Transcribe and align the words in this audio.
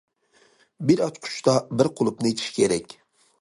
بىر 0.91 1.03
ئاچقۇچتا 1.07 1.55
بىر 1.83 1.91
قۇلۇپنى 2.01 2.33
ئېچىش 2.33 2.49
كېرەك. 2.57 2.99